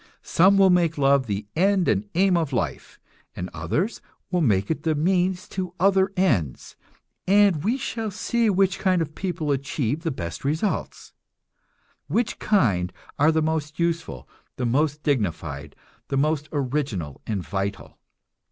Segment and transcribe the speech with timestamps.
[0.23, 2.99] Some will make love the end and aim of life,
[3.35, 6.75] and others will make it the means to other ends,
[7.27, 11.13] and we shall see which kind of people achieve the best results,
[12.07, 15.75] which kind are the most useful, the most dignified,
[16.07, 17.99] the most original and vital.